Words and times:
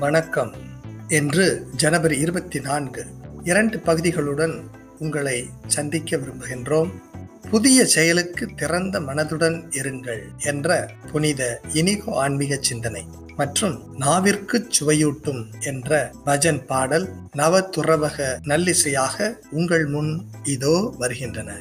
வணக்கம். 0.00 0.54
என்று 1.08 1.68
ஜனவரி 1.76 2.18
இருபத்தி 2.18 2.60
நான்கு. 2.60 3.06
இரண்டு 3.44 3.76
பகுதிகளுடன் 3.76 4.60
உங்களை 4.98 5.48
சந்திக்க 5.66 6.16
விரும்புகின்றோம். 6.16 6.90
புதிய 7.50 7.84
செயலுக்கு 7.84 8.48
திறந்த 8.56 9.00
மனதுடன் 9.00 9.62
இருங்கள் 9.70 10.20
என்ற 10.38 10.90
புனித 11.12 11.60
இனிகோ 11.72 12.12
ஆன்மீக 12.12 12.58
சிந்தனை 12.60 13.06
மற்றும் 13.36 13.82
நாவிற்கு 13.98 14.68
சுவையூட்டும் 14.80 15.44
என்ற 15.60 16.12
பஜன் 16.26 16.66
பாடல் 16.66 17.08
நவ 17.32 17.70
துறவக 17.76 18.38
நல்லிசையாக 18.42 19.38
உங்கள் 19.50 19.86
முன் 19.86 20.24
இதோ 20.42 20.94
வருகின்றன. 20.98 21.56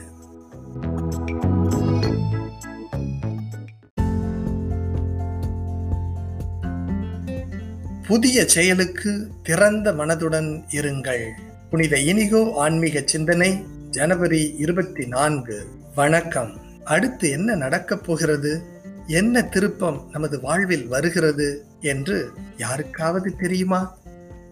புதிய 8.10 8.48
செயலுக்கு 8.48 9.28
திறந்த 9.44 9.92
மனதுடன் 9.92 10.64
இருங்கள். 10.72 11.28
புனித 11.70 12.00
இனிகோ 12.00 12.54
ஆன்மீக 12.56 13.02
சிந்தனை 13.06 13.64
ஜனவரி 13.90 14.56
இருபத்தி 14.58 15.08
நான்கு. 15.08 15.66
வணக்கம். 15.96 16.58
அடுத்து 16.84 17.30
என்ன 17.30 17.56
நடக்கப் 17.56 18.04
போகிறது? 18.04 18.62
என்ன 19.08 19.42
திருப்பம் 19.42 20.10
நமது 20.12 20.42
வாழ்வில் 20.42 20.88
வருகிறது 20.88 21.66
என்று 21.82 22.32
யாருக்காவது 22.58 23.36
தெரியுமா? 23.36 23.98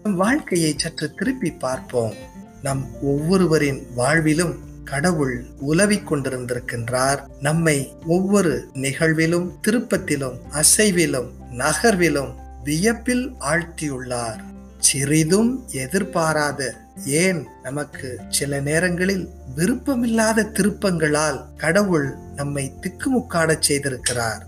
நம் 0.02 0.16
வாழ்க்கையை 0.16 0.74
சற்று 0.76 1.14
திருப்பி 1.14 1.50
பார்ப்போம். 1.50 2.14
நம் 2.62 2.86
ஒவ்வொருவரின் 3.02 3.86
வாழ்விலும் 3.96 4.54
கடவுள் 4.84 5.44
உலவிக் 5.60 6.12
கொண்டிருந்திருக்கின்றார். 6.12 7.18
நம்மை 7.40 7.92
ஒவ்வொரு 8.06 8.68
நிகழ்விலும் 8.74 9.50
திருப்பத்திலும் 9.66 10.38
அசைவிலும் 10.52 11.30
நகர்விலும் 11.52 12.46
வியப்பில் 12.68 13.32
ஆழ்த்தியுள்ளார். 13.40 14.40
சிறிதும் 14.78 15.50
எதிர்பாராத 15.72 16.74
ஏன் 17.04 17.46
நமக்கு 17.62 18.20
சில 18.28 18.60
நேரங்களில் 18.60 19.28
விருப்பமில்லாத 19.56 20.44
திருப்பங்களால் 20.44 21.38
கடவுள் 21.56 22.14
நம்மை 22.34 22.64
திக்குமுக்காடச் 22.80 23.66
செய்திருக்கிறார். 23.68 24.44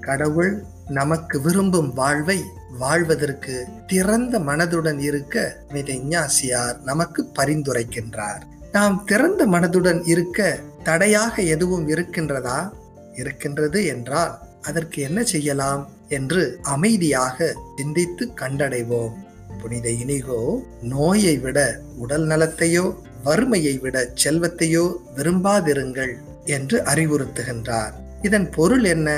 கடவுள் 0.00 0.64
நமக்கு 0.88 1.40
விரும்பும் 1.40 1.94
வாழ்வை 1.94 2.42
வாழ்வதற்கு 2.78 3.66
திறந்த 3.86 4.38
மனதுடன் 4.38 4.98
இருக்க 4.98 5.56
மிதிஞ்ஞாசியார் 5.72 6.80
நமக்கு 6.82 7.28
பரிந்துரைக்கின்றார். 7.36 8.42
நாம் 8.72 9.04
திறந்த 9.04 9.46
மனதுடன் 9.46 10.08
இருக்க 10.08 10.58
தடையாக 10.82 11.42
எதுவும் 11.42 11.88
இருக்கின்றதா? 11.88 12.70
இருக்கின்றது 13.14 13.84
என்றால் 13.84 14.38
அதற்கு 14.62 15.02
என்ன 15.02 15.22
செய்யலாம்? 15.24 15.88
என்று 16.10 16.58
அமைதியாக 16.62 17.56
சிந்தித்து 17.76 18.26
கண்டடைவோம். 18.36 19.14
புனித 19.62 19.90
இனிகோ 19.90 20.40
நோயை 20.82 21.38
விட 21.38 21.58
உடல் 21.96 22.26
நலத்தையோ 22.26 22.84
வறுமையை 23.24 23.78
விட 23.78 24.12
செல்வத்தையோ 24.24 24.84
விரும்பாதிருங்கள் 25.16 26.14
என்று 26.44 26.82
அறிவுறுத்துகின்றார். 26.82 27.92
இதன் 28.22 28.50
பொருள் 28.50 28.84
என்ன? 28.84 29.08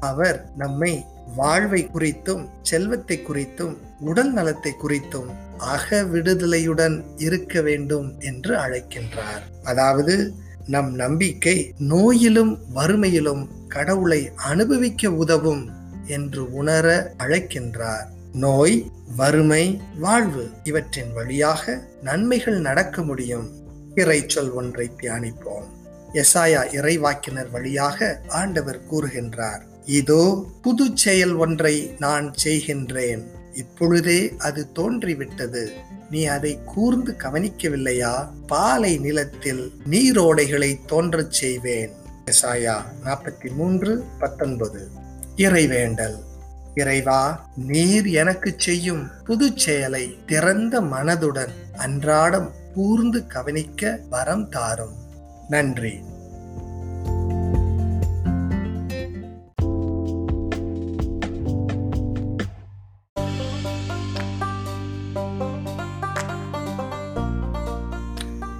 அவர் 0.00 0.38
நம்மை 0.56 1.04
வாழ்வை 1.36 1.88
குறித்தும் 1.94 2.44
செல்வத்தை 2.62 3.16
குறித்தும் 3.18 3.74
உடல் 4.00 4.32
நலத்தை 4.32 4.72
குறித்தும் 4.72 5.28
அக 5.58 6.02
விடுதலையுடன் 6.02 7.04
இருக்க 7.16 7.60
வேண்டும் 7.60 8.08
என்று 8.20 8.56
அழைக்கின்றார். 8.56 9.42
அதாவது 9.64 10.32
நம் 10.66 10.90
நம்பிக்கை 10.94 11.74
நோயிலும் 11.78 12.58
வறுமையிலும் 12.74 13.42
கடவுளை 13.68 14.30
அனுபவிக்க 14.36 15.10
உதவும் 15.10 15.62
என்று 16.06 16.52
உணர 16.52 17.14
அழைக்கின்றார். 17.18 18.06
நோய் 18.32 18.90
வறுமை 19.16 19.80
வாழ்வு 19.98 20.50
இவற்றின் 20.64 21.12
வழியாக 21.12 21.88
நன்மைகள் 22.02 22.60
நடக்க 22.60 23.02
முடியும். 23.02 23.50
இறைச்சொல் 23.94 24.52
ஒன்றை 24.52 24.90
தியானிப்போம். 25.00 25.64
எசாயா 26.12 26.62
இறைவாக்கினர் 26.72 27.50
வழியாக 27.50 28.20
ஆண்டவர் 28.28 28.80
கூறுகின்றார் 28.92 29.60
இதோ 29.84 30.50
புது 30.62 30.90
செயல் 30.94 31.34
ஒன்றை 31.34 31.94
நான் 31.98 32.34
செய்கின்றேன். 32.44 33.24
இப்பொழுதே 33.54 34.34
அது 34.38 34.66
தோன்றிவிட்டது. 34.74 35.70
நீ 36.10 36.24
அதை 36.24 36.58
கூர்ந்து 36.64 37.14
கவனிக்கவில்லையா? 37.18 38.28
பாலை 38.46 38.98
நிலத்தில் 38.98 39.72
நீரோடைகளை 39.90 40.78
தோன்றச் 40.86 41.32
செய்வேன். 41.32 41.90
எசாயா 42.26 42.76
நாற்பத்தி 43.04 43.54
மூன்று 43.54 44.04
பத்தொன்பது. 44.18 44.88
இறைவேண்டல். 45.40 46.16
இறைவா 46.74 47.46
நீர் 47.56 48.06
எனக்கு 48.06 48.54
செய்யும் 48.56 49.10
புது 49.24 49.52
செயலை 49.56 50.18
திறந்த 50.26 50.80
மனதுடன் 50.80 51.54
அன்றாடம் 51.76 52.50
கூர்ந்து 52.74 53.26
கவனிக்க 53.26 54.00
வரம் 54.10 54.48
தாரும். 54.48 54.94
நன்றி. 55.48 56.00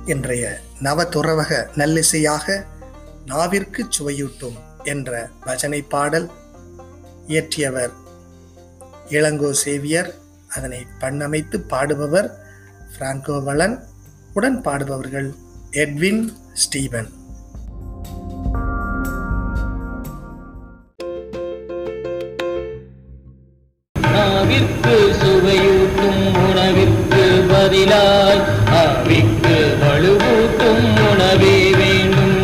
இன்றைய 0.07 0.59
நவதுறவக 0.83 1.69
நல்லிசையாக 1.75 2.65
நாவிற்கு 3.27 3.83
சுவையூட்டும் 3.99 4.59
என்ற 4.85 5.29
பஜனை 5.45 5.83
பாடல் 5.83 6.31
இயற்றியவர். 7.31 7.93
இளங்கோ 9.17 9.51
சேவியர் 9.63 10.11
அதனை 10.57 10.81
பண்ணமைத்து 11.01 11.59
பாடுபவர் 11.73 12.29
பிராங்கோ 12.95 13.37
வளன் 13.49 13.77
உடன் 14.37 14.61
பாடுபவர்கள் 14.67 15.31
எட்வின் 15.85 16.23
ஸ்டீவன் 16.63 17.11
நாவிற்கு 23.95 24.97
சுவையூட்டும் 25.21 26.23
உணவிற்கு 26.47 27.25
பதிலாய் 27.51 28.43
ஆவிக்கு 28.83 29.57
வலுவூட்டும் 29.83 30.87
உணவே 31.11 31.59
வேண்டும். 31.81 32.37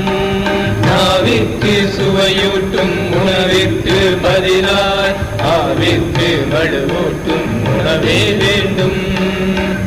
நாவிற்கு 0.88 1.74
சுவையூட்டும் 1.96 2.96
உணவிற்கு 3.20 3.98
பதிலாய் 4.56 5.16
ஆவிற்கு 5.42 6.28
வலுவூட்டும் 6.52 7.50
உணவே 7.78 8.32
வேண்டும். 8.32 9.00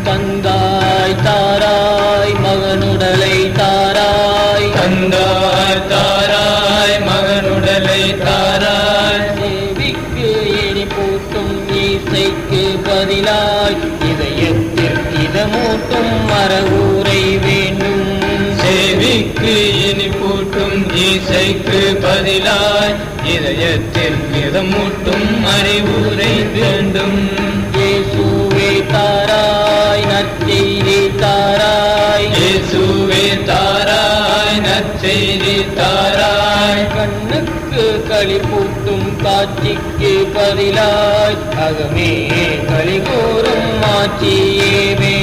தந்தாய் 0.04 1.16
தாராய் 1.24 2.34
மகனுடலை 2.44 3.38
தாராய். 3.60 4.70
தந்தாய் 4.78 5.82
தாராய் 5.90 6.98
மகனுடலை 7.08 8.04
தாராய். 8.26 9.26
சேவிக்கு 9.40 10.30
எரி 10.66 10.86
பூட்டும் 10.86 11.56
ஈசைக்கு 11.86 12.64
பதிலாய். 12.84 13.80
இதயத்தில் 14.12 15.02
இதமூட்டும் 15.26 16.14
மரவூரை 16.30 17.40
வேண்டும் 17.40 17.89
சேவிக்கு 19.20 19.54
இனி 19.86 20.06
பூட்டும் 20.10 20.84
ஈசைக்கு 21.06 21.80
பதிலாய் 22.04 22.94
இதயத்தில் 23.34 24.20
இதமூட்டும் 24.42 25.28
அறிவுரை 25.54 26.36
வேண்டும். 26.54 27.18
இயேசுவே 27.78 28.70
தாராய் 28.92 30.06
நற்செய்தி 30.12 31.00
தாராய். 31.24 32.30
இயேசுவே 32.38 33.26
தாராய் 33.50 34.60
நற்செய்தி 34.68 35.58
தாராய். 35.80 36.86
கண்ணுக்கு 36.96 37.86
களிப்பூட்டும் 38.12 39.10
காட்சிக்கு 39.24 40.14
பதிலாய். 40.38 41.40
அகமே 41.68 42.12
களி 42.72 43.00
கூறும் 43.10 43.70
வேண்டும் 43.92 45.19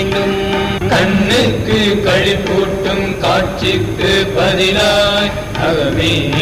கண்ணுக்கு 0.89 2.03
களிப்பூட்டும் 2.05 3.19
காட்சிக்கு 3.19 4.27
பதிலாய் 4.37 5.31
அகமே 5.65 6.35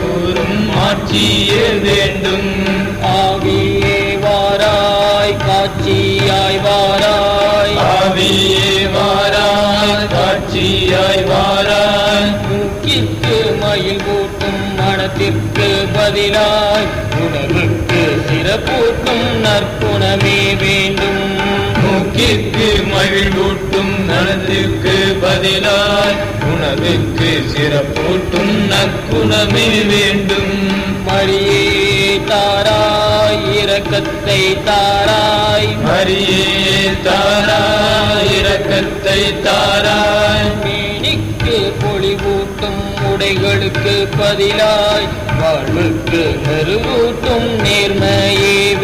கூறும் 0.00 0.70
ஆட்சியே 0.70 1.80
வேண்டும்? 1.82 2.64
ஆவியே 3.02 4.18
வாராய் 4.24 5.36
காட்சியாய் 5.48 6.60
வாராய். 6.66 7.76
ஆவியே 7.76 8.90
வாராய் 8.96 10.08
காட்சியாய் 10.14 11.24
வாராய். 11.24 12.34
மூக்கிற்கு 12.48 13.58
மயில் 13.60 14.02
கூட்டும் 14.04 14.74
மனத்திற்கு 14.74 15.86
பதிலாய். 15.94 16.88
உணவுக்கு 17.20 18.22
சிறப்பூட்டும் 18.28 19.26
நற்குணமே 19.42 20.56
வேண்டும். 20.58 21.71
மூக்கிற்கு 21.92 22.66
மகிழ்வூட்டும் 22.90 24.04
நலத்திற்கு 24.04 25.16
பதிலாய் 25.22 26.16
உணவுக்கு 26.52 27.42
சிறப்பூட்டும் 27.52 28.54
நற்குணமே 28.70 29.86
வேண்டும். 29.86 30.70
மரியே 31.06 32.20
தாராய் 32.26 33.62
இரக்க 33.62 33.96
இரக்கத்தை 33.96 34.64
தாராய். 34.64 35.68
மரியே 35.84 36.90
தாராய் 37.04 38.32
இரக்கத்தை 38.38 39.42
தாராய். 39.42 40.50
மேனிக்கு 40.64 41.72
பொலிவூட்டும் 41.82 42.82
உடைகளுக்கு 43.12 44.08
பதிலாய் 44.18 45.08
வாழ்வுக்கு 45.40 46.34
மெருகூட்டும் 46.46 47.62
நேர்மையே 47.64 48.74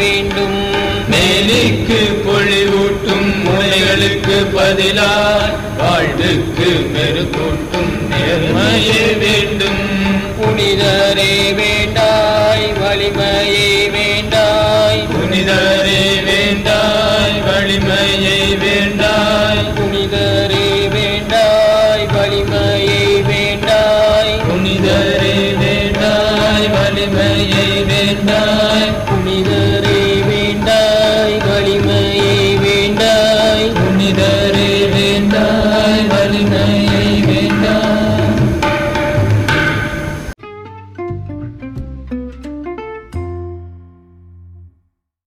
பதிலார் 4.69 5.53
வாழ்வுக்கு 5.76 6.70
மெருகூட்டும் 6.94 7.93
நேர்மையே 8.11 9.05
வேண்டும். 9.19 9.81
புனித 10.37 11.07